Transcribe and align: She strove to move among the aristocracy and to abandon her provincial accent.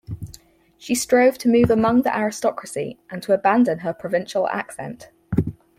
She 0.79 0.95
strove 0.95 1.37
to 1.37 1.47
move 1.47 1.69
among 1.69 2.01
the 2.01 2.17
aristocracy 2.17 2.99
and 3.11 3.21
to 3.21 3.33
abandon 3.33 3.81
her 3.85 3.93
provincial 3.93 4.47
accent. 4.47 5.11